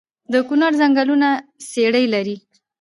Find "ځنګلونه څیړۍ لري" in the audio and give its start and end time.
0.81-2.35